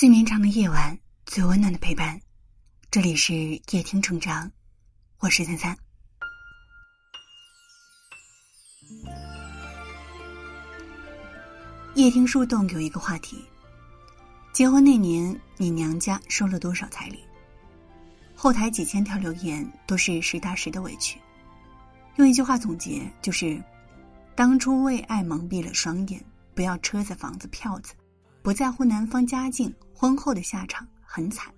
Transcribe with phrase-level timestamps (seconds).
[0.00, 2.18] 最绵长的夜晚，最温暖的陪伴。
[2.90, 4.50] 这里是夜听成长，
[5.18, 5.76] 我是三三。
[11.96, 13.44] 夜听树洞有一个话题：
[14.54, 17.18] 结婚那年，你娘家收了多少彩礼？
[18.34, 21.20] 后台几千条留言都是实打实的委屈。
[22.16, 23.62] 用一句话总结，就是：
[24.34, 26.24] 当初为爱蒙蔽了双眼，
[26.54, 27.92] 不要车子、房子、票子。
[28.42, 29.70] 不在乎男方家境，
[30.00, 31.52] 婚后的下场很惨。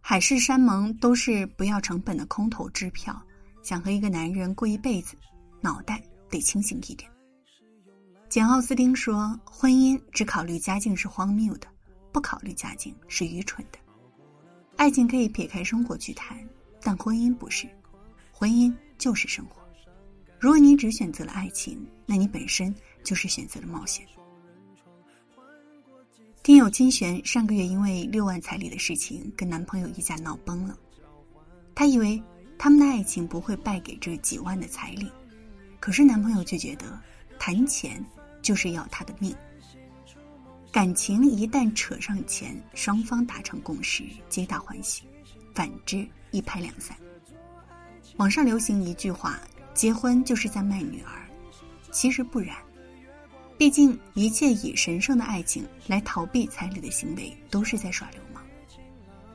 [0.00, 3.16] 海誓山盟都是不要成本的空头支票。
[3.62, 5.14] 想和一个男人过一辈子，
[5.60, 7.08] 脑袋得清醒一点。
[8.28, 11.68] 简·奥斯汀说：“婚姻只考虑家境是荒谬的，
[12.10, 13.78] 不考虑家境是愚蠢的。
[14.74, 16.36] 爱情可以撇开生活去谈，
[16.82, 17.68] 但婚姻不是。
[18.32, 19.62] 婚姻就是生活。
[20.40, 22.74] 如果你只选择了爱情，那你本身
[23.04, 24.04] 就是选择了冒险。”
[26.48, 30.74] 听友金璇上个月因为六万彩礼的事情跟男朋友一家闹崩了，
[31.74, 32.22] 她以为
[32.58, 35.12] 他们的爱情不会败给这几万的彩礼，
[35.78, 36.98] 可是男朋友却觉得
[37.38, 38.02] 谈钱
[38.40, 39.36] 就是要他的命。
[40.72, 45.02] 感情一旦扯上钱，双方达成共识，皆大欢喜；
[45.54, 46.96] 反之，一拍两散。
[48.16, 49.38] 网上流行一句话
[49.74, 51.28] ：“结婚就是在卖女儿”，
[51.92, 52.56] 其实不然。
[53.58, 58.40] 毕竟，一切以神圣的爱情来逃避彩礼的行为，都是在耍流氓。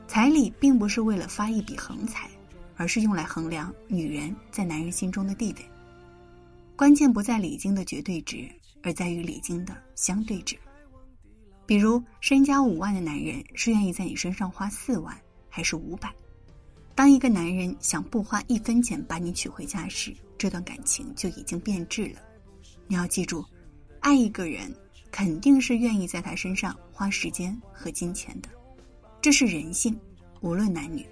[0.08, 2.26] 彩礼并不是为了发一笔横财，
[2.74, 5.64] 而是用来衡量女人在男人心中的地位。
[6.74, 8.50] 关键不在礼金的绝对值，
[8.82, 10.56] 而在于礼金的相对值。
[11.66, 15.14] 比如，身家五万的男人是愿意在你身上花四万，
[15.50, 16.10] 还是五百？
[16.94, 22.20] 当一个男人想不花一分钱把你娶回家时，这段感情就已经变质了。
[22.86, 23.44] 你要记住。
[24.04, 24.70] 爱一个人，
[25.10, 28.50] 肯定是愿意在他身上花时间和金钱的，
[29.22, 29.98] 这是人性，
[30.42, 31.06] 无论男女。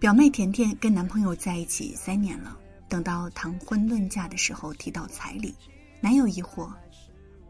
[0.00, 2.58] 表妹甜甜跟男朋友在一起三年了，
[2.88, 5.54] 等到谈婚论嫁的时候提到彩礼，
[6.00, 6.72] 男友疑惑：“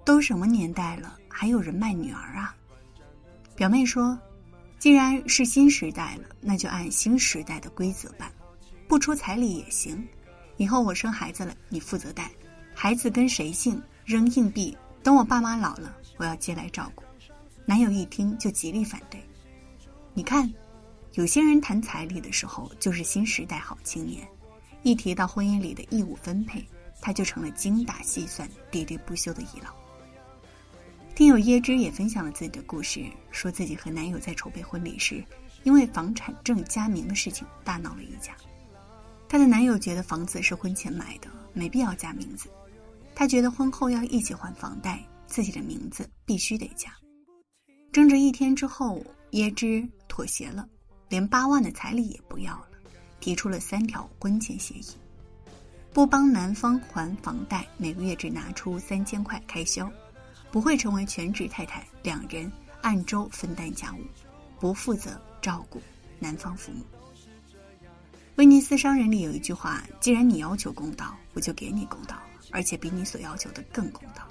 [0.05, 2.55] 都什么年代了，还有人卖女儿啊？”
[3.57, 4.19] 表妹说
[4.79, 8.31] ：“既然是新时代了，那就按新时代的规则办，
[8.87, 10.07] 不出彩礼也行。”
[10.59, 12.31] 以后我生孩子了，你负责带，
[12.75, 14.77] 孩子跟谁姓，扔硬币。
[15.05, 17.05] 等我爸妈老了，我要接来照顾。
[17.65, 19.23] 男友一听就极力反对。
[20.13, 20.53] 你看，
[21.13, 24.27] 有些人谈彩礼的时候就是新时代好青年，
[24.83, 26.67] 一提到婚姻里的义务分配，
[27.01, 29.71] 他就成了精打细算、喋喋不休的遗老。
[31.15, 35.25] 听友椰汁也分享了自己的故事，说自己和男友在筹备婚礼时，
[35.63, 38.37] 因为房产证加名的事情大闹了一架。
[39.29, 42.49] 她的男友觉得房子是婚前买的，没必要加名字。
[43.15, 46.91] 她觉得婚后要一起还房贷，自己的名字必须得加。
[47.93, 50.67] 争执一天之后，椰汁妥协了，
[51.09, 52.69] 连八万的彩礼也不要了，
[53.21, 54.87] 提出了三条婚前协议：
[55.93, 59.87] 不帮男方还房贷，每个月只拿出三千块开销；
[60.51, 62.51] 不会成为全职太太，两人
[62.81, 63.99] 按周分担家务；
[64.59, 65.83] 不负责照顾
[66.19, 66.83] 男方父母。
[68.39, 72.17] 威尼斯商人里有一句话：“既然你要求公道，我就给你公道，
[72.53, 74.23] 而且比你所要求的更公道。”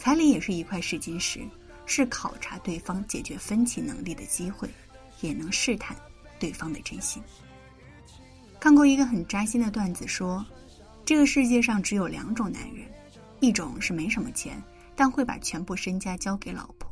[0.00, 1.46] 彩礼也是一块试金石，
[1.84, 4.66] 是考察对方解决分歧能力的机会，
[5.20, 5.94] 也能试探
[6.38, 7.22] 对方的真心。
[8.58, 10.42] 看过一个很扎心的段子，说
[11.04, 12.90] 这个世界上只有两种男人，
[13.40, 14.58] 一种是没什么钱，
[14.96, 16.88] 但会把全部身家交给老婆；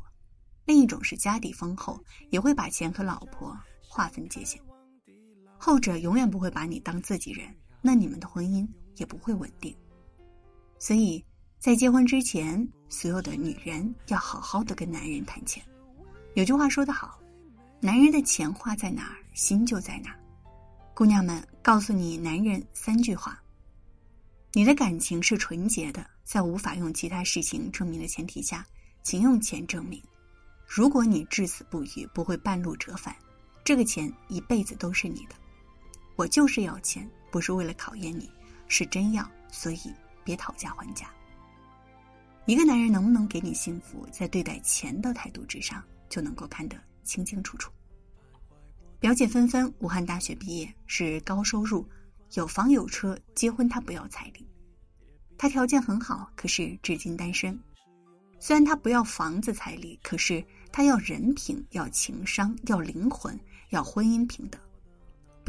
[0.67, 1.99] 另一种是家底丰厚，
[2.29, 4.61] 也会把钱和老婆划分界限。
[5.63, 7.47] 后者永远不会把你当自己人，
[7.83, 8.67] 那你们的婚姻
[8.97, 9.77] 也不会稳定。
[10.79, 11.23] 所以
[11.59, 15.63] 在结婚之前，所有的女人要好好的跟男人谈钱。
[16.33, 17.21] 有句话说得好，
[17.79, 20.19] 男人的钱花在哪儿，心就在哪儿。
[20.95, 23.39] 姑娘们，告诉你男人三句话：
[24.55, 28.67] 你的感情是纯洁的，在无法用其他事情证明的前提下，
[29.03, 30.03] 请用钱证明。
[30.67, 33.15] 如果你至死不渝，不会半路折返，
[33.63, 35.35] 这个钱一辈子都是你的。
[36.21, 38.31] 我就是要钱，不是为了考验你，
[38.69, 39.79] 是真要，所以
[40.23, 41.11] 别讨价还价。
[42.45, 47.73] 一个男人能不能给你幸福，在对待钱的态度之上就能够看得清清楚楚。
[48.99, 51.89] 表姐芬芬武汉大学毕业，是高收入，
[52.35, 54.47] 有房有车，结婚她不要彩礼，
[55.39, 57.59] 她条件很好，可是至今单身。
[58.39, 63.41] 虽然她不要房子彩礼，可是她要人品，要情商，要灵魂，
[63.71, 64.61] 要婚姻平等。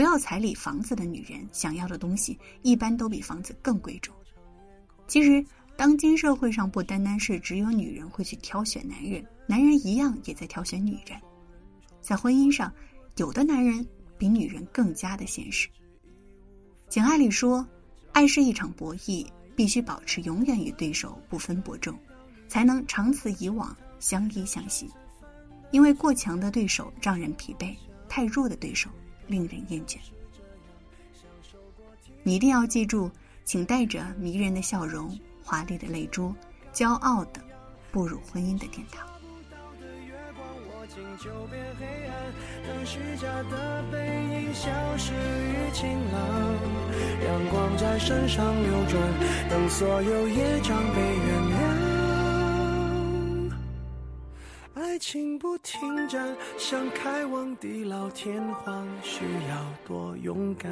[0.02, 4.12] 不要彩礼房子的女人，想要的东西一般都比房子更贵重。
[5.08, 5.46] 其实
[5.78, 11.22] 当今社会上不单单是只有女人会去挑选男人，男人一样也在挑选女人。
[12.02, 12.74] 在婚姻上，
[13.18, 13.88] 有的男人
[14.18, 15.68] 比女人更加的现实。
[16.90, 17.64] 《简爱》里说
[18.12, 19.24] ：“爱是一场博弈，
[19.56, 21.96] 必须保持永远与对手不分伯仲，
[22.48, 24.90] 才能长此以往，相依相惜。
[25.70, 27.76] 因为过强的对手让人疲惫，
[28.10, 28.90] 太弱的对手
[29.32, 29.98] 令人厌倦。”
[32.22, 33.10] 你一定要记住，
[33.46, 36.36] 请带着迷人的笑容、华丽的泪珠，
[36.72, 37.42] 骄傲的
[37.92, 39.08] 步入婚姻的殿堂。
[41.18, 42.14] 就变黑暗，
[42.68, 46.20] 等虚假的背影消失于晴朗。
[47.26, 49.02] 阳光在身上流转，
[49.50, 51.81] 等所有业障被原谅。
[56.72, 60.72] 想开往地老天荒，需要多勇敢。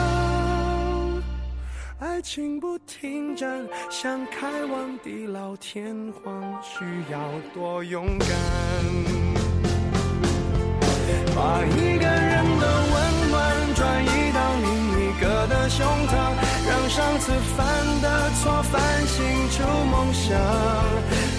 [2.21, 7.19] 情不停站，想开往地老天荒，需要
[7.53, 8.27] 多勇敢。
[11.35, 14.69] 把一个人的温暖转移到另
[14.99, 16.11] 一个的胸膛。
[16.63, 20.37] 让上次犯的错反省出梦想，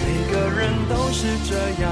[0.03, 1.91] 每个人都是这样，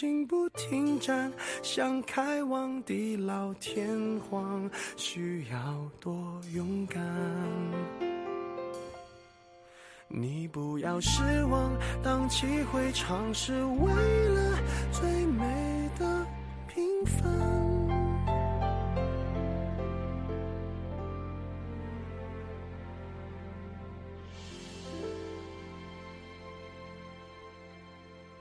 [0.00, 1.30] 心不停站，
[1.62, 5.58] 想开往地老天荒，需要
[6.00, 6.98] 多勇敢。
[10.08, 11.70] 你不要失望，
[12.02, 13.92] 荡气回肠是为
[14.28, 14.58] 了
[14.90, 16.26] 最美的
[16.66, 17.49] 平凡。